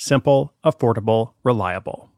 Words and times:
Simple, 0.00 0.54
affordable, 0.64 1.32
reliable. 1.42 2.08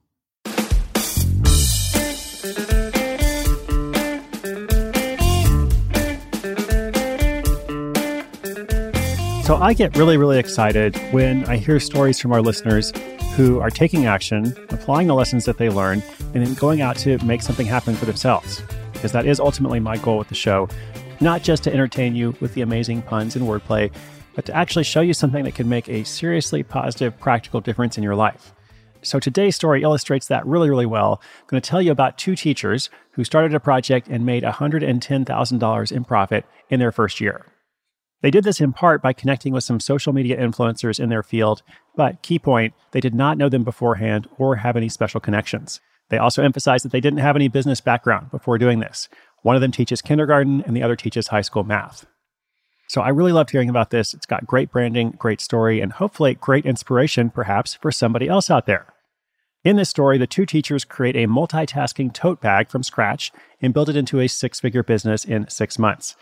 So 9.45 9.56
I 9.56 9.72
get 9.72 9.96
really, 9.96 10.18
really 10.18 10.38
excited 10.38 10.95
when 11.10 11.46
I 11.46 11.56
hear 11.56 11.80
stories 11.80 12.20
from 12.20 12.32
our 12.32 12.42
listeners 12.42 12.92
who 13.34 13.60
are 13.60 13.70
taking 13.70 14.04
action, 14.04 14.54
applying 14.68 15.06
the 15.06 15.15
lessons 15.15 15.46
that 15.46 15.56
they 15.56 15.70
learn, 15.70 16.02
and 16.34 16.46
then 16.46 16.52
going 16.54 16.82
out 16.82 16.96
to 16.98 17.16
make 17.24 17.40
something 17.40 17.66
happen 17.66 17.94
for 17.94 18.04
themselves. 18.04 18.62
Because 18.92 19.12
that 19.12 19.24
is 19.24 19.40
ultimately 19.40 19.80
my 19.80 19.96
goal 19.96 20.18
with 20.18 20.28
the 20.28 20.34
show. 20.34 20.68
Not 21.20 21.42
just 21.42 21.65
to 21.65 21.72
entertain 21.72 22.15
you 22.15 22.37
with 22.40 22.52
the 22.52 22.60
amazing 22.60 23.00
puns 23.00 23.37
and 23.37 23.46
wordplay, 23.46 23.90
but 24.34 24.45
to 24.46 24.54
actually 24.54 24.84
show 24.84 25.00
you 25.00 25.14
something 25.14 25.45
that 25.45 25.54
can 25.54 25.68
make 25.68 25.88
a 25.88 26.04
seriously 26.04 26.62
positive, 26.62 27.18
practical 27.18 27.60
difference 27.60 27.96
in 27.96 28.04
your 28.04 28.14
life. 28.14 28.52
So 29.02 29.18
today's 29.18 29.56
story 29.56 29.82
illustrates 29.82 30.28
that 30.28 30.46
really, 30.46 30.68
really 30.68 30.87
well. 30.87 31.20
I'm 31.22 31.46
going 31.46 31.62
to 31.62 31.68
tell 31.68 31.80
you 31.80 31.90
about 31.90 32.18
two 32.18 32.37
teachers 32.37 32.90
who 33.12 33.24
started 33.24 33.54
a 33.54 33.60
project 33.60 34.09
and 34.09 34.26
made 34.26 34.42
$110,000 34.42 35.92
in 35.92 36.04
profit 36.04 36.45
in 36.68 36.80
their 36.80 36.92
first 36.92 37.20
year. 37.20 37.46
They 38.22 38.30
did 38.30 38.45
this 38.45 38.60
in 38.60 38.74
part 38.74 39.00
by 39.00 39.14
connecting 39.14 39.54
with 39.54 39.64
some 39.64 39.80
social 39.80 40.12
media 40.12 40.38
influencers 40.38 41.00
in 41.00 41.09
their 41.09 41.22
field, 41.22 41.62
but 41.96 42.22
key 42.22 42.38
point, 42.38 42.74
they 42.92 43.00
did 43.00 43.15
not 43.15 43.38
know 43.38 43.48
them 43.48 43.65
beforehand 43.65 44.28
or 44.37 44.56
have 44.56 44.76
any 44.76 44.90
special 44.90 45.20
connections. 45.20 45.80
They 46.10 46.18
also 46.18 46.42
emphasized 46.42 46.84
that 46.84 46.92
they 46.92 47.00
didn't 47.00 47.20
have 47.20 47.37
any 47.37 47.48
business 47.48 47.80
background 47.80 48.30
before 48.30 48.59
doing 48.59 48.80
this. 48.80 49.09
One 49.42 49.56
of 49.56 49.62
them 49.62 49.72
teaches 49.72 50.02
kindergarten 50.02 50.62
and 50.66 50.76
the 50.76 50.82
other 50.82 50.96
teaches 50.96 51.28
high 51.28 51.40
school 51.40 51.65
math. 51.65 52.04
So 52.91 53.02
I 53.02 53.10
really 53.10 53.30
loved 53.30 53.51
hearing 53.51 53.69
about 53.69 53.91
this. 53.91 54.15
It's 54.15 54.27
got 54.27 54.49
great 54.49 54.73
branding, 54.73 55.13
great 55.13 55.41
story, 55.41 55.80
and 55.80 55.93
hopefully 55.93 56.35
great 56.35 56.66
inspiration 56.66 57.30
perhaps 57.30 57.74
for 57.74 57.93
somebody 57.93 58.27
else 58.27 58.51
out 58.51 58.66
there. 58.66 58.93
In 59.63 59.77
this 59.77 59.88
story, 59.88 60.19
the 60.19 60.27
two 60.27 60.45
teachers 60.45 60.85
create 60.85 61.15
a 61.15 61.29
multitasking 61.29 62.13
tote 62.13 62.41
bag 62.41 62.68
from 62.68 62.83
scratch 62.83 63.30
and 63.63 63.73
build 63.73 63.91
it 63.91 63.95
into 63.95 64.19
a 64.19 64.27
six 64.27 64.59
figure 64.59 64.83
business 64.83 65.25
in 65.25 65.49
six 65.49 65.78
months. 65.78 66.16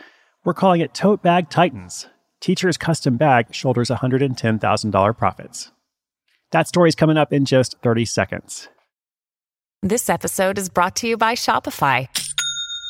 We're 0.45 0.53
calling 0.53 0.83
it 0.83 0.93
Tote 0.93 1.23
Bag 1.23 1.49
Titans. 1.49 2.07
Teacher's 2.39 2.77
custom 2.77 3.17
bag 3.17 3.55
shoulders 3.55 3.89
$110,000 3.89 5.17
profits. 5.17 5.73
That 6.51 6.69
story 6.69 6.91
is 6.91 6.95
coming 6.95 7.17
up 7.17 7.33
in 7.33 7.47
just 7.47 7.77
30 7.83 8.05
seconds. 8.05 8.69
This 9.83 10.11
episode 10.11 10.59
is 10.59 10.69
brought 10.69 10.97
to 10.97 11.09
you 11.09 11.17
by 11.17 11.35
Shopify. 11.35 12.09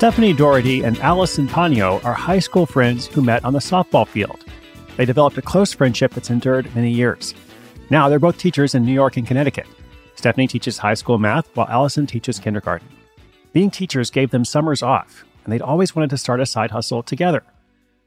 Stephanie 0.00 0.32
Doherty 0.32 0.82
and 0.82 0.98
Allison 1.00 1.46
Pagno 1.46 2.02
are 2.06 2.14
high 2.14 2.38
school 2.38 2.64
friends 2.64 3.06
who 3.06 3.20
met 3.20 3.44
on 3.44 3.52
the 3.52 3.58
softball 3.58 4.08
field. 4.08 4.46
They 4.96 5.04
developed 5.04 5.36
a 5.36 5.42
close 5.42 5.74
friendship 5.74 6.14
that's 6.14 6.30
endured 6.30 6.74
many 6.74 6.90
years. 6.90 7.34
Now 7.90 8.08
they're 8.08 8.18
both 8.18 8.38
teachers 8.38 8.74
in 8.74 8.82
New 8.82 8.94
York 8.94 9.18
and 9.18 9.26
Connecticut. 9.26 9.66
Stephanie 10.14 10.46
teaches 10.46 10.78
high 10.78 10.94
school 10.94 11.18
math 11.18 11.54
while 11.54 11.68
Allison 11.68 12.06
teaches 12.06 12.38
kindergarten. 12.38 12.88
Being 13.52 13.70
teachers 13.70 14.10
gave 14.10 14.30
them 14.30 14.46
summers 14.46 14.82
off, 14.82 15.26
and 15.44 15.52
they'd 15.52 15.60
always 15.60 15.94
wanted 15.94 16.08
to 16.08 16.16
start 16.16 16.40
a 16.40 16.46
side 16.46 16.70
hustle 16.70 17.02
together. 17.02 17.42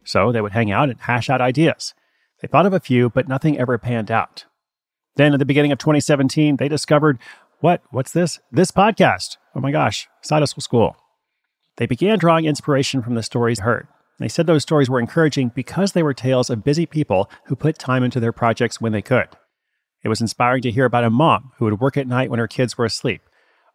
So 0.03 0.31
they 0.31 0.41
would 0.41 0.53
hang 0.53 0.71
out 0.71 0.89
and 0.89 0.99
hash 0.99 1.29
out 1.29 1.41
ideas. 1.41 1.93
They 2.41 2.47
thought 2.47 2.65
of 2.65 2.73
a 2.73 2.79
few, 2.79 3.11
but 3.11 3.27
nothing 3.27 3.59
ever 3.59 3.77
panned 3.77 4.09
out. 4.09 4.45
Then 5.15 5.33
at 5.33 5.37
the 5.37 5.45
beginning 5.45 5.71
of 5.71 5.77
2017, 5.77 6.57
they 6.57 6.67
discovered 6.67 7.19
what? 7.59 7.83
What's 7.91 8.13
this? 8.13 8.39
This 8.51 8.71
podcast. 8.71 9.37
Oh 9.55 9.59
my 9.59 9.71
gosh, 9.71 10.07
Side 10.23 10.39
Hustle 10.39 10.59
School. 10.59 10.97
They 11.77 11.85
began 11.85 12.19
drawing 12.19 12.45
inspiration 12.45 13.01
from 13.01 13.15
the 13.15 13.23
stories 13.23 13.59
heard. 13.59 13.87
They 14.19 14.27
said 14.27 14.45
those 14.45 14.61
stories 14.61 14.89
were 14.89 14.99
encouraging 14.99 15.49
because 15.55 15.93
they 15.93 16.03
were 16.03 16.13
tales 16.13 16.49
of 16.49 16.63
busy 16.63 16.85
people 16.85 17.29
who 17.45 17.55
put 17.55 17.79
time 17.79 18.03
into 18.03 18.19
their 18.19 18.31
projects 18.31 18.79
when 18.79 18.91
they 18.91 19.01
could. 19.01 19.27
It 20.03 20.09
was 20.09 20.21
inspiring 20.21 20.61
to 20.63 20.71
hear 20.71 20.85
about 20.85 21.03
a 21.03 21.09
mom 21.09 21.51
who 21.57 21.65
would 21.65 21.79
work 21.79 21.97
at 21.97 22.07
night 22.07 22.29
when 22.29 22.39
her 22.39 22.47
kids 22.47 22.77
were 22.77 22.85
asleep, 22.85 23.21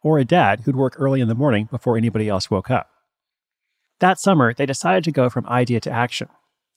or 0.01 0.17
a 0.17 0.25
dad 0.25 0.61
who'd 0.61 0.75
work 0.75 0.95
early 0.97 1.19
in 1.19 1.27
the 1.27 1.35
morning 1.35 1.67
before 1.69 1.97
anybody 1.97 2.29
else 2.29 2.49
woke 2.49 2.71
up. 2.71 2.89
That 3.99 4.19
summer, 4.19 4.53
they 4.53 4.65
decided 4.65 5.03
to 5.03 5.11
go 5.11 5.29
from 5.29 5.45
idea 5.47 5.81
to 5.81 5.91
action. 5.91 6.29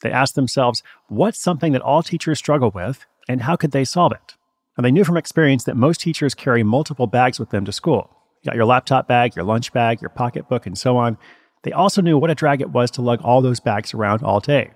They 0.02 0.10
asked 0.10 0.34
themselves, 0.34 0.82
what's 1.08 1.38
something 1.38 1.72
that 1.72 1.82
all 1.82 2.02
teachers 2.02 2.38
struggle 2.38 2.72
with, 2.74 3.06
and 3.28 3.42
how 3.42 3.54
could 3.54 3.70
they 3.70 3.84
solve 3.84 4.12
it? 4.12 4.34
And 4.76 4.84
they 4.84 4.90
knew 4.90 5.04
from 5.04 5.16
experience 5.16 5.64
that 5.64 5.76
most 5.76 6.00
teachers 6.00 6.34
carry 6.34 6.64
multiple 6.64 7.06
bags 7.06 7.38
with 7.38 7.50
them 7.50 7.64
to 7.66 7.72
school. 7.72 8.10
You 8.42 8.50
got 8.50 8.56
your 8.56 8.66
laptop 8.66 9.06
bag, 9.06 9.36
your 9.36 9.44
lunch 9.44 9.72
bag, 9.72 10.00
your 10.00 10.10
pocketbook, 10.10 10.66
and 10.66 10.76
so 10.76 10.96
on. 10.96 11.16
They 11.62 11.72
also 11.72 12.02
knew 12.02 12.18
what 12.18 12.30
a 12.30 12.34
drag 12.34 12.60
it 12.60 12.70
was 12.70 12.90
to 12.92 13.02
lug 13.02 13.20
all 13.22 13.40
those 13.40 13.60
bags 13.60 13.94
around 13.94 14.22
all 14.22 14.40
day. 14.40 14.72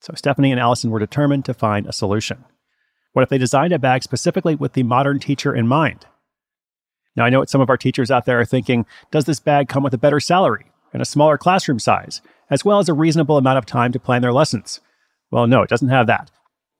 So 0.00 0.12
Stephanie 0.14 0.52
and 0.52 0.60
Allison 0.60 0.90
were 0.90 1.00
determined 1.00 1.44
to 1.46 1.54
find 1.54 1.86
a 1.86 1.92
solution. 1.92 2.44
What 3.12 3.22
if 3.22 3.28
they 3.28 3.38
designed 3.38 3.72
a 3.72 3.78
bag 3.78 4.04
specifically 4.04 4.54
with 4.54 4.74
the 4.74 4.84
modern 4.84 5.18
teacher 5.18 5.54
in 5.54 5.66
mind? 5.66 6.06
Now, 7.16 7.24
I 7.24 7.30
know 7.30 7.40
what 7.40 7.50
some 7.50 7.60
of 7.60 7.68
our 7.68 7.76
teachers 7.76 8.10
out 8.12 8.24
there 8.24 8.38
are 8.38 8.44
thinking 8.44 8.86
does 9.10 9.24
this 9.24 9.40
bag 9.40 9.68
come 9.68 9.82
with 9.82 9.92
a 9.92 9.98
better 9.98 10.20
salary 10.20 10.66
and 10.92 11.02
a 11.02 11.06
smaller 11.06 11.36
classroom 11.36 11.80
size, 11.80 12.22
as 12.48 12.64
well 12.64 12.78
as 12.78 12.88
a 12.88 12.94
reasonable 12.94 13.36
amount 13.36 13.58
of 13.58 13.66
time 13.66 13.90
to 13.92 13.98
plan 13.98 14.22
their 14.22 14.32
lessons? 14.32 14.80
Well, 15.32 15.48
no, 15.48 15.62
it 15.62 15.68
doesn't 15.68 15.88
have 15.88 16.06
that. 16.06 16.30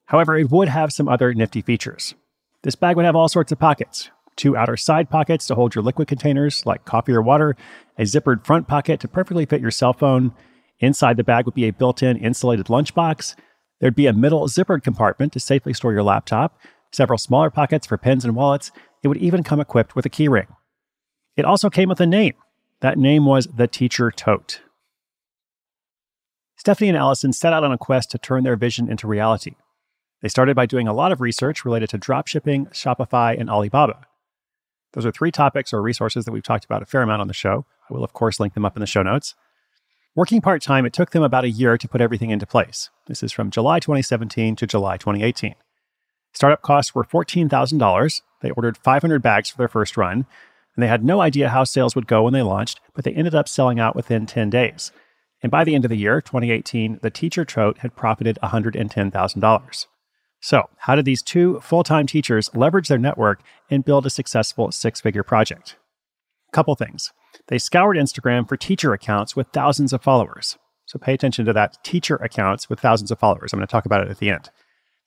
However, 0.06 0.36
it 0.36 0.50
would 0.50 0.68
have 0.68 0.92
some 0.92 1.08
other 1.08 1.34
nifty 1.34 1.62
features. 1.62 2.14
This 2.62 2.76
bag 2.76 2.94
would 2.94 3.04
have 3.04 3.16
all 3.16 3.28
sorts 3.28 3.50
of 3.50 3.58
pockets 3.58 4.10
two 4.40 4.56
outer 4.56 4.76
side 4.76 5.10
pockets 5.10 5.46
to 5.46 5.54
hold 5.54 5.74
your 5.74 5.84
liquid 5.84 6.08
containers 6.08 6.64
like 6.66 6.84
coffee 6.84 7.12
or 7.12 7.22
water, 7.22 7.56
a 7.98 8.02
zippered 8.02 8.44
front 8.44 8.66
pocket 8.68 9.00
to 9.00 9.08
perfectly 9.08 9.46
fit 9.46 9.60
your 9.60 9.70
cell 9.70 9.92
phone. 9.92 10.32
Inside 10.78 11.16
the 11.16 11.24
bag 11.24 11.44
would 11.44 11.54
be 11.54 11.68
a 11.68 11.72
built 11.72 12.02
in 12.02 12.16
insulated 12.16 12.66
lunchbox, 12.66 13.34
There'd 13.80 13.96
be 13.96 14.06
a 14.06 14.12
middle 14.12 14.46
zippered 14.46 14.82
compartment 14.82 15.32
to 15.32 15.40
safely 15.40 15.72
store 15.72 15.92
your 15.92 16.02
laptop, 16.02 16.58
several 16.92 17.18
smaller 17.18 17.50
pockets 17.50 17.86
for 17.86 17.96
pens 17.96 18.24
and 18.24 18.36
wallets. 18.36 18.70
It 19.02 19.08
would 19.08 19.16
even 19.16 19.42
come 19.42 19.60
equipped 19.60 19.96
with 19.96 20.04
a 20.04 20.10
keyring. 20.10 20.48
It 21.36 21.46
also 21.46 21.70
came 21.70 21.88
with 21.88 22.00
a 22.00 22.06
name. 22.06 22.34
That 22.80 22.98
name 22.98 23.24
was 23.24 23.46
the 23.46 23.66
Teacher 23.66 24.10
Tote. 24.10 24.60
Stephanie 26.56 26.90
and 26.90 26.98
Allison 26.98 27.32
set 27.32 27.54
out 27.54 27.64
on 27.64 27.72
a 27.72 27.78
quest 27.78 28.10
to 28.10 28.18
turn 28.18 28.44
their 28.44 28.56
vision 28.56 28.90
into 28.90 29.06
reality. 29.06 29.54
They 30.20 30.28
started 30.28 30.54
by 30.54 30.66
doing 30.66 30.86
a 30.86 30.92
lot 30.92 31.12
of 31.12 31.22
research 31.22 31.64
related 31.64 31.88
to 31.90 31.98
dropshipping, 31.98 32.70
Shopify, 32.74 33.38
and 33.38 33.48
Alibaba. 33.48 34.06
Those 34.92 35.06
are 35.06 35.12
three 35.12 35.30
topics 35.30 35.72
or 35.72 35.82
resources 35.82 36.24
that 36.24 36.32
we've 36.32 36.42
talked 36.42 36.64
about 36.64 36.82
a 36.82 36.86
fair 36.86 37.02
amount 37.02 37.20
on 37.20 37.28
the 37.28 37.34
show. 37.34 37.64
I 37.88 37.94
will, 37.94 38.04
of 38.04 38.12
course, 38.12 38.40
link 38.40 38.54
them 38.54 38.64
up 38.64 38.76
in 38.76 38.80
the 38.80 38.86
show 38.86 39.02
notes. 39.02 39.34
Working 40.16 40.40
part 40.40 40.60
time, 40.62 40.84
it 40.84 40.92
took 40.92 41.10
them 41.10 41.22
about 41.22 41.44
a 41.44 41.50
year 41.50 41.78
to 41.78 41.88
put 41.88 42.00
everything 42.00 42.30
into 42.30 42.46
place. 42.46 42.90
This 43.06 43.22
is 43.22 43.30
from 43.30 43.50
July 43.50 43.78
2017 43.78 44.56
to 44.56 44.66
July 44.66 44.96
2018. 44.96 45.54
Startup 46.32 46.62
costs 46.62 46.94
were 46.94 47.04
$14,000. 47.04 48.22
They 48.42 48.50
ordered 48.50 48.78
500 48.78 49.22
bags 49.22 49.50
for 49.50 49.58
their 49.58 49.68
first 49.68 49.96
run, 49.96 50.26
and 50.74 50.82
they 50.82 50.88
had 50.88 51.04
no 51.04 51.20
idea 51.20 51.50
how 51.50 51.64
sales 51.64 51.94
would 51.94 52.06
go 52.06 52.24
when 52.24 52.32
they 52.32 52.42
launched, 52.42 52.80
but 52.94 53.04
they 53.04 53.12
ended 53.12 53.34
up 53.34 53.48
selling 53.48 53.78
out 53.78 53.94
within 53.94 54.26
10 54.26 54.50
days. 54.50 54.90
And 55.42 55.50
by 55.50 55.64
the 55.64 55.74
end 55.74 55.84
of 55.84 55.88
the 55.88 55.96
year, 55.96 56.20
2018, 56.20 57.00
the 57.02 57.10
teacher 57.10 57.44
tote 57.44 57.78
had 57.78 57.96
profited 57.96 58.38
$110,000. 58.42 59.86
So, 60.40 60.70
how 60.78 60.94
did 60.94 61.04
these 61.04 61.22
two 61.22 61.60
full 61.60 61.84
time 61.84 62.06
teachers 62.06 62.48
leverage 62.54 62.88
their 62.88 62.98
network 62.98 63.42
and 63.70 63.84
build 63.84 64.06
a 64.06 64.10
successful 64.10 64.72
six 64.72 65.00
figure 65.00 65.22
project? 65.22 65.76
Couple 66.52 66.74
things. 66.74 67.12
They 67.48 67.58
scoured 67.58 67.96
Instagram 67.96 68.48
for 68.48 68.56
teacher 68.56 68.92
accounts 68.92 69.36
with 69.36 69.48
thousands 69.48 69.92
of 69.92 70.02
followers. 70.02 70.56
So, 70.86 70.98
pay 70.98 71.12
attention 71.12 71.44
to 71.44 71.52
that 71.52 71.76
teacher 71.84 72.16
accounts 72.16 72.70
with 72.70 72.80
thousands 72.80 73.10
of 73.10 73.18
followers. 73.18 73.52
I'm 73.52 73.58
going 73.58 73.66
to 73.66 73.70
talk 73.70 73.86
about 73.86 74.02
it 74.02 74.10
at 74.10 74.18
the 74.18 74.30
end. 74.30 74.50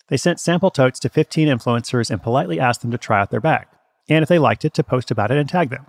They 0.10 0.18
sent 0.18 0.40
sample 0.40 0.70
totes 0.70 1.00
to 1.00 1.10
15 1.10 1.48
influencers 1.48 2.12
and 2.12 2.22
politely 2.22 2.60
asked 2.60 2.82
them 2.82 2.92
to 2.92 2.98
try 2.98 3.20
out 3.20 3.32
their 3.32 3.42
bag, 3.42 3.66
and 4.08 4.22
if 4.22 4.30
they 4.30 4.40
liked 4.40 4.66
it, 4.66 4.74
to 4.76 4.84
post 4.84 5.10
about 5.10 5.32
it 5.32 5.38
and 5.38 5.50
tag 5.50 5.70
them. 5.70 5.88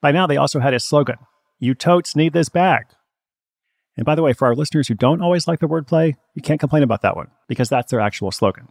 By 0.00 0.10
now, 0.10 0.26
they 0.26 0.36
also 0.36 0.60
had 0.60 0.74
a 0.74 0.80
slogan 0.80 1.18
You 1.58 1.74
totes 1.74 2.16
need 2.16 2.32
this 2.32 2.48
bag. 2.48 2.86
And 4.00 4.06
by 4.06 4.14
the 4.14 4.22
way, 4.22 4.32
for 4.32 4.46
our 4.48 4.54
listeners 4.56 4.88
who 4.88 4.94
don't 4.94 5.20
always 5.20 5.46
like 5.46 5.58
the 5.58 5.68
wordplay, 5.68 6.16
you 6.34 6.40
can't 6.40 6.58
complain 6.58 6.82
about 6.82 7.02
that 7.02 7.16
one 7.16 7.28
because 7.48 7.68
that's 7.68 7.90
their 7.90 8.00
actual 8.00 8.30
slogan. 8.30 8.68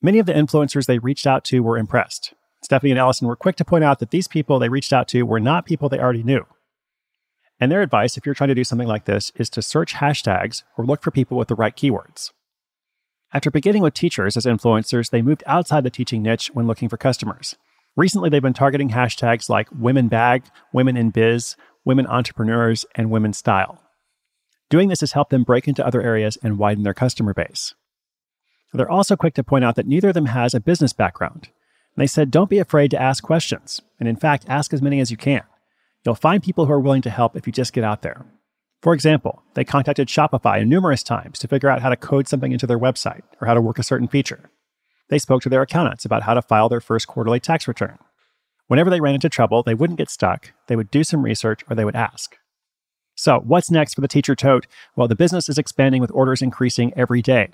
Many 0.00 0.20
of 0.20 0.24
the 0.24 0.32
influencers 0.32 0.86
they 0.86 0.98
reached 0.98 1.26
out 1.26 1.44
to 1.44 1.60
were 1.60 1.76
impressed. 1.76 2.32
Stephanie 2.64 2.92
and 2.92 2.98
Allison 2.98 3.28
were 3.28 3.36
quick 3.36 3.56
to 3.56 3.64
point 3.66 3.84
out 3.84 3.98
that 3.98 4.10
these 4.10 4.26
people 4.26 4.58
they 4.58 4.70
reached 4.70 4.90
out 4.90 5.06
to 5.08 5.24
were 5.24 5.38
not 5.38 5.66
people 5.66 5.90
they 5.90 5.98
already 5.98 6.22
knew. 6.22 6.46
And 7.60 7.70
their 7.70 7.82
advice, 7.82 8.16
if 8.16 8.24
you're 8.24 8.34
trying 8.34 8.48
to 8.48 8.54
do 8.54 8.64
something 8.64 8.88
like 8.88 9.04
this, 9.04 9.32
is 9.36 9.50
to 9.50 9.60
search 9.60 9.96
hashtags 9.96 10.62
or 10.78 10.86
look 10.86 11.02
for 11.02 11.10
people 11.10 11.36
with 11.36 11.48
the 11.48 11.54
right 11.54 11.76
keywords. 11.76 12.30
After 13.34 13.50
beginning 13.50 13.82
with 13.82 13.92
teachers 13.92 14.34
as 14.34 14.46
influencers, 14.46 15.10
they 15.10 15.20
moved 15.20 15.44
outside 15.46 15.84
the 15.84 15.90
teaching 15.90 16.22
niche 16.22 16.52
when 16.54 16.66
looking 16.66 16.88
for 16.88 16.96
customers. 16.96 17.56
Recently, 17.96 18.30
they've 18.30 18.40
been 18.40 18.54
targeting 18.54 18.88
hashtags 18.88 19.50
like 19.50 19.68
women 19.78 20.08
bag, 20.08 20.44
women 20.72 20.96
in 20.96 21.10
biz, 21.10 21.54
women 21.84 22.06
entrepreneurs, 22.06 22.86
and 22.94 23.10
women 23.10 23.34
style. 23.34 23.84
Doing 24.70 24.88
this 24.88 25.00
has 25.00 25.12
helped 25.12 25.30
them 25.30 25.44
break 25.44 25.66
into 25.66 25.86
other 25.86 26.02
areas 26.02 26.36
and 26.42 26.58
widen 26.58 26.84
their 26.84 26.94
customer 26.94 27.32
base. 27.32 27.74
They're 28.72 28.90
also 28.90 29.16
quick 29.16 29.34
to 29.34 29.44
point 29.44 29.64
out 29.64 29.76
that 29.76 29.86
neither 29.86 30.08
of 30.08 30.14
them 30.14 30.26
has 30.26 30.52
a 30.52 30.60
business 30.60 30.92
background. 30.92 31.48
And 31.96 32.02
they 32.02 32.06
said, 32.06 32.30
don't 32.30 32.50
be 32.50 32.58
afraid 32.58 32.90
to 32.90 33.00
ask 33.00 33.24
questions. 33.24 33.80
And 33.98 34.08
in 34.08 34.16
fact, 34.16 34.44
ask 34.46 34.74
as 34.74 34.82
many 34.82 35.00
as 35.00 35.10
you 35.10 35.16
can. 35.16 35.42
You'll 36.04 36.14
find 36.14 36.42
people 36.42 36.66
who 36.66 36.72
are 36.72 36.80
willing 36.80 37.02
to 37.02 37.10
help 37.10 37.34
if 37.34 37.46
you 37.46 37.52
just 37.52 37.72
get 37.72 37.82
out 37.82 38.02
there. 38.02 38.26
For 38.82 38.94
example, 38.94 39.42
they 39.54 39.64
contacted 39.64 40.06
Shopify 40.08 40.64
numerous 40.64 41.02
times 41.02 41.38
to 41.40 41.48
figure 41.48 41.68
out 41.68 41.82
how 41.82 41.88
to 41.88 41.96
code 41.96 42.28
something 42.28 42.52
into 42.52 42.66
their 42.66 42.78
website 42.78 43.22
or 43.40 43.46
how 43.46 43.54
to 43.54 43.60
work 43.60 43.78
a 43.78 43.82
certain 43.82 44.06
feature. 44.06 44.50
They 45.08 45.18
spoke 45.18 45.42
to 45.42 45.48
their 45.48 45.62
accountants 45.62 46.04
about 46.04 46.22
how 46.22 46.34
to 46.34 46.42
file 46.42 46.68
their 46.68 46.80
first 46.80 47.08
quarterly 47.08 47.40
tax 47.40 47.66
return. 47.66 47.98
Whenever 48.68 48.90
they 48.90 49.00
ran 49.00 49.14
into 49.14 49.30
trouble, 49.30 49.62
they 49.62 49.74
wouldn't 49.74 49.98
get 49.98 50.10
stuck, 50.10 50.52
they 50.66 50.76
would 50.76 50.90
do 50.90 51.02
some 51.02 51.22
research 51.22 51.64
or 51.68 51.74
they 51.74 51.84
would 51.84 51.96
ask. 51.96 52.36
So, 53.18 53.40
what's 53.40 53.68
next 53.68 53.94
for 53.94 54.00
the 54.00 54.06
teacher 54.06 54.36
tote? 54.36 54.68
Well, 54.94 55.08
the 55.08 55.16
business 55.16 55.48
is 55.48 55.58
expanding 55.58 56.00
with 56.00 56.12
orders 56.12 56.40
increasing 56.40 56.92
every 56.94 57.20
day. 57.20 57.48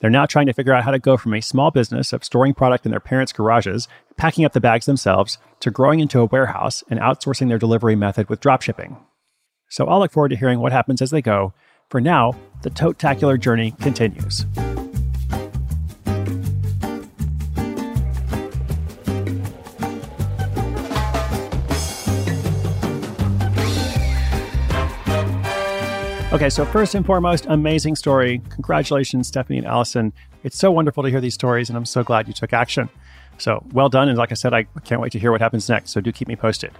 They're 0.00 0.10
now 0.10 0.26
trying 0.26 0.46
to 0.46 0.52
figure 0.52 0.74
out 0.74 0.82
how 0.82 0.90
to 0.90 0.98
go 0.98 1.16
from 1.16 1.32
a 1.32 1.40
small 1.40 1.70
business 1.70 2.12
of 2.12 2.24
storing 2.24 2.54
product 2.54 2.84
in 2.84 2.90
their 2.90 2.98
parents' 2.98 3.32
garages, 3.32 3.86
packing 4.16 4.44
up 4.44 4.52
the 4.52 4.60
bags 4.60 4.84
themselves, 4.84 5.38
to 5.60 5.70
growing 5.70 6.00
into 6.00 6.18
a 6.18 6.24
warehouse 6.24 6.82
and 6.90 6.98
outsourcing 6.98 7.46
their 7.46 7.56
delivery 7.56 7.94
method 7.94 8.28
with 8.28 8.40
dropshipping. 8.40 8.98
So 9.68 9.86
I'll 9.86 10.00
look 10.00 10.10
forward 10.10 10.30
to 10.30 10.36
hearing 10.36 10.58
what 10.58 10.72
happens 10.72 11.00
as 11.00 11.12
they 11.12 11.22
go. 11.22 11.54
For 11.88 12.00
now, 12.00 12.34
the 12.62 12.70
tote-tacular 12.70 13.38
journey 13.38 13.74
continues. 13.80 14.44
Okay, 26.32 26.50
so 26.50 26.66
first 26.66 26.96
and 26.96 27.06
foremost, 27.06 27.46
amazing 27.46 27.94
story. 27.94 28.42
Congratulations, 28.50 29.28
Stephanie 29.28 29.58
and 29.58 29.66
Allison. 29.66 30.12
It's 30.42 30.58
so 30.58 30.72
wonderful 30.72 31.04
to 31.04 31.08
hear 31.08 31.20
these 31.20 31.34
stories, 31.34 31.70
and 31.70 31.78
I'm 31.78 31.84
so 31.84 32.02
glad 32.02 32.26
you 32.26 32.34
took 32.34 32.52
action. 32.52 32.88
So 33.38 33.64
well 33.72 33.88
done. 33.88 34.08
And 34.08 34.18
like 34.18 34.32
I 34.32 34.34
said, 34.34 34.52
I 34.52 34.64
can't 34.84 35.00
wait 35.00 35.12
to 35.12 35.20
hear 35.20 35.30
what 35.30 35.40
happens 35.40 35.68
next. 35.68 35.92
So 35.92 36.00
do 36.00 36.10
keep 36.10 36.26
me 36.26 36.34
posted. 36.34 36.72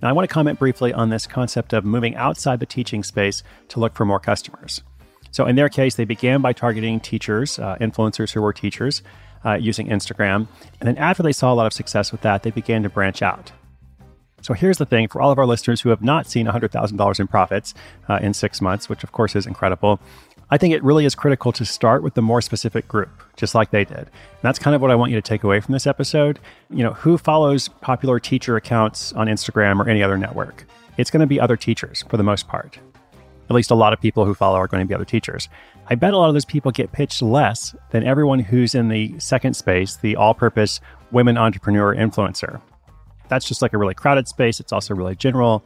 Now, 0.00 0.10
I 0.10 0.12
want 0.12 0.28
to 0.28 0.32
comment 0.32 0.60
briefly 0.60 0.92
on 0.92 1.10
this 1.10 1.26
concept 1.26 1.72
of 1.72 1.84
moving 1.84 2.14
outside 2.14 2.60
the 2.60 2.66
teaching 2.66 3.02
space 3.02 3.42
to 3.68 3.80
look 3.80 3.94
for 3.94 4.04
more 4.04 4.20
customers. 4.20 4.82
So, 5.32 5.44
in 5.44 5.56
their 5.56 5.68
case, 5.68 5.96
they 5.96 6.04
began 6.04 6.40
by 6.40 6.52
targeting 6.52 7.00
teachers, 7.00 7.58
uh, 7.58 7.76
influencers 7.80 8.32
who 8.32 8.42
were 8.42 8.52
teachers, 8.52 9.02
uh, 9.44 9.54
using 9.54 9.88
Instagram. 9.88 10.46
And 10.80 10.86
then, 10.86 10.98
after 10.98 11.22
they 11.22 11.32
saw 11.32 11.52
a 11.52 11.56
lot 11.56 11.66
of 11.66 11.72
success 11.72 12.12
with 12.12 12.20
that, 12.20 12.44
they 12.44 12.50
began 12.50 12.84
to 12.84 12.88
branch 12.88 13.22
out. 13.22 13.50
So 14.44 14.52
here's 14.52 14.76
the 14.76 14.84
thing 14.84 15.08
for 15.08 15.22
all 15.22 15.30
of 15.30 15.38
our 15.38 15.46
listeners 15.46 15.80
who 15.80 15.88
have 15.88 16.02
not 16.02 16.26
seen 16.26 16.44
$100,000 16.46 17.20
in 17.20 17.26
profits 17.26 17.72
uh, 18.10 18.18
in 18.20 18.34
six 18.34 18.60
months, 18.60 18.90
which 18.90 19.02
of 19.02 19.10
course 19.10 19.34
is 19.34 19.46
incredible. 19.46 19.98
I 20.50 20.58
think 20.58 20.74
it 20.74 20.84
really 20.84 21.06
is 21.06 21.14
critical 21.14 21.50
to 21.52 21.64
start 21.64 22.02
with 22.02 22.12
the 22.12 22.20
more 22.20 22.42
specific 22.42 22.86
group, 22.86 23.08
just 23.38 23.54
like 23.54 23.70
they 23.70 23.86
did. 23.86 23.96
And 23.96 24.42
that's 24.42 24.58
kind 24.58 24.76
of 24.76 24.82
what 24.82 24.90
I 24.90 24.96
want 24.96 25.12
you 25.12 25.16
to 25.16 25.26
take 25.26 25.44
away 25.44 25.60
from 25.60 25.72
this 25.72 25.86
episode. 25.86 26.40
You 26.68 26.82
know, 26.82 26.92
who 26.92 27.16
follows 27.16 27.68
popular 27.80 28.20
teacher 28.20 28.54
accounts 28.56 29.14
on 29.14 29.28
Instagram 29.28 29.80
or 29.80 29.88
any 29.88 30.02
other 30.02 30.18
network? 30.18 30.66
It's 30.98 31.10
going 31.10 31.22
to 31.22 31.26
be 31.26 31.40
other 31.40 31.56
teachers 31.56 32.04
for 32.10 32.18
the 32.18 32.22
most 32.22 32.46
part. 32.46 32.78
At 33.48 33.56
least 33.56 33.70
a 33.70 33.74
lot 33.74 33.94
of 33.94 34.00
people 34.02 34.26
who 34.26 34.34
follow 34.34 34.58
are 34.58 34.68
going 34.68 34.82
to 34.82 34.86
be 34.86 34.94
other 34.94 35.06
teachers. 35.06 35.48
I 35.86 35.94
bet 35.94 36.12
a 36.12 36.18
lot 36.18 36.28
of 36.28 36.34
those 36.34 36.44
people 36.44 36.70
get 36.70 36.92
pitched 36.92 37.22
less 37.22 37.74
than 37.92 38.04
everyone 38.04 38.40
who's 38.40 38.74
in 38.74 38.88
the 38.88 39.18
second 39.18 39.54
space, 39.54 39.96
the 39.96 40.16
all 40.16 40.34
purpose 40.34 40.82
women 41.12 41.38
entrepreneur 41.38 41.94
influencer 41.94 42.60
that's 43.34 43.46
just 43.46 43.62
like 43.62 43.72
a 43.72 43.78
really 43.78 43.94
crowded 43.94 44.28
space. 44.28 44.60
It's 44.60 44.72
also 44.72 44.94
really 44.94 45.16
general. 45.16 45.64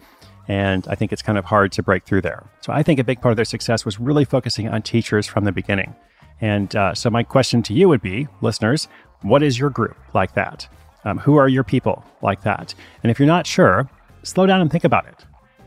And 0.48 0.88
I 0.88 0.94
think 0.94 1.12
it's 1.12 1.20
kind 1.20 1.36
of 1.36 1.44
hard 1.44 1.72
to 1.72 1.82
break 1.82 2.04
through 2.04 2.22
there. 2.22 2.48
So 2.62 2.72
I 2.72 2.82
think 2.82 2.98
a 2.98 3.04
big 3.04 3.20
part 3.20 3.32
of 3.32 3.36
their 3.36 3.44
success 3.44 3.84
was 3.84 4.00
really 4.00 4.24
focusing 4.24 4.66
on 4.68 4.80
teachers 4.80 5.26
from 5.26 5.44
the 5.44 5.52
beginning. 5.52 5.94
And 6.40 6.74
uh, 6.74 6.94
so 6.94 7.10
my 7.10 7.22
question 7.22 7.62
to 7.64 7.74
you 7.74 7.88
would 7.88 8.00
be, 8.00 8.26
listeners, 8.40 8.88
what 9.22 9.42
is 9.42 9.58
your 9.58 9.68
group 9.68 9.96
like 10.14 10.32
that? 10.34 10.66
Um, 11.04 11.18
who 11.18 11.36
are 11.36 11.48
your 11.48 11.64
people 11.64 12.02
like 12.22 12.42
that? 12.44 12.74
And 13.02 13.10
if 13.10 13.18
you're 13.18 13.26
not 13.26 13.46
sure, 13.46 13.90
slow 14.22 14.46
down 14.46 14.60
and 14.62 14.70
think 14.70 14.84
about 14.84 15.06
it. 15.06 15.26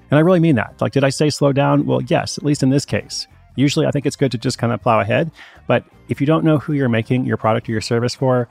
And 0.09 0.17
I 0.17 0.21
really 0.21 0.39
mean 0.39 0.55
that. 0.55 0.81
Like, 0.81 0.93
did 0.93 1.03
I 1.03 1.09
say 1.09 1.29
slow 1.29 1.53
down? 1.53 1.85
Well, 1.85 2.01
yes, 2.01 2.37
at 2.37 2.43
least 2.43 2.63
in 2.63 2.69
this 2.69 2.85
case. 2.85 3.27
Usually, 3.55 3.85
I 3.85 3.91
think 3.91 4.05
it's 4.05 4.15
good 4.15 4.31
to 4.31 4.37
just 4.37 4.57
kind 4.57 4.73
of 4.73 4.81
plow 4.81 4.99
ahead. 4.99 5.29
But 5.67 5.83
if 6.09 6.19
you 6.19 6.27
don't 6.27 6.43
know 6.43 6.57
who 6.57 6.73
you're 6.73 6.89
making 6.89 7.25
your 7.25 7.37
product 7.37 7.69
or 7.69 7.71
your 7.71 7.81
service 7.81 8.15
for, 8.15 8.47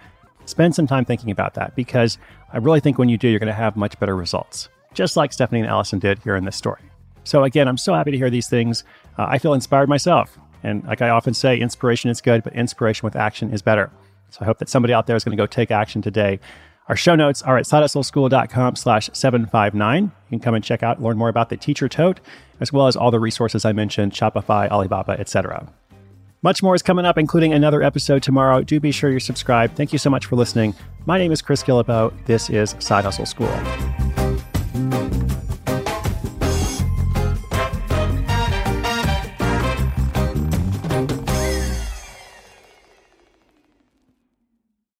spend 0.51 0.75
some 0.75 0.87
time 0.87 1.05
thinking 1.05 1.31
about 1.31 1.55
that 1.55 1.75
because 1.75 2.19
I 2.53 2.59
really 2.59 2.81
think 2.81 2.99
when 2.99 3.09
you 3.09 3.17
do, 3.17 3.29
you're 3.29 3.39
going 3.39 3.47
to 3.47 3.53
have 3.53 3.77
much 3.77 3.99
better 3.99 4.17
results, 4.17 4.69
just 4.93 5.17
like 5.17 5.33
Stephanie 5.33 5.61
and 5.61 5.69
Allison 5.69 5.99
did 5.99 6.19
here 6.21 6.37
in 6.37 6.45
this 6.45 6.57
story. 6.57 6.83
So, 7.25 7.45
again, 7.45 7.69
I'm 7.69 7.79
so 7.79 7.95
happy 7.95 8.11
to 8.11 8.17
hear 8.17 8.31
these 8.31 8.49
things. 8.49 8.85
Uh, 9.19 9.27
I 9.29 9.39
feel 9.39 9.55
inspired 9.55 9.89
myself. 9.89 10.39
And 10.63 10.85
like 10.85 11.03
I 11.03 11.11
often 11.11 11.35
say, 11.35 11.59
inspiration 11.59 12.11
is 12.11 12.21
good, 12.21 12.43
but 12.43 12.55
inspiration 12.55 13.07
with 13.07 13.17
action 13.17 13.53
is 13.53 13.63
better. 13.63 13.91
So 14.31 14.39
I 14.43 14.45
hope 14.45 14.59
that 14.59 14.69
somebody 14.69 14.93
out 14.95 15.07
there 15.07 15.17
is 15.17 15.25
going 15.25 15.37
to 15.37 15.41
go 15.41 15.47
take 15.47 15.71
action 15.71 16.03
today. 16.03 16.39
Our 16.89 16.97
show 16.97 17.15
notes 17.15 17.41
are 17.43 17.57
at 17.57 17.67
sidehustleschool.com 17.67 18.77
slash 18.77 19.11
759. 19.13 20.05
You 20.05 20.11
can 20.31 20.41
come 20.41 20.55
and 20.55 20.65
check 20.65 20.83
out, 20.83 21.01
learn 21.01 21.17
more 21.17 21.29
about 21.29 21.49
the 21.49 21.57
teacher 21.57 21.89
tote, 21.89 22.21
as 22.59 22.73
well 22.73 22.89
as 22.89 22.97
all 22.97 23.11
the 23.11 23.21
resources 23.21 23.65
I 23.65 23.73
mentioned, 23.73 24.13
Shopify, 24.13 24.69
Alibaba, 24.69 25.13
etc. 25.13 25.73
Much 26.43 26.63
more 26.63 26.75
is 26.75 26.83
coming 26.83 27.05
up, 27.05 27.19
including 27.19 27.53
another 27.53 27.83
episode 27.83 28.23
tomorrow. 28.23 28.63
Do 28.63 28.81
be 28.81 28.93
sure 28.93 29.11
you're 29.11 29.21
subscribed. 29.21 29.77
Thank 29.77 29.93
you 29.93 29.99
so 29.99 30.09
much 30.09 30.25
for 30.25 30.37
listening. 30.37 30.75
My 31.05 31.19
name 31.19 31.33
is 31.33 31.43
Chris 31.43 31.63
Guillebeau. 31.63 32.15
This 32.25 32.49
is 32.49 32.75
Side 32.79 33.05
Hustle 33.05 33.27
School. 33.27 34.00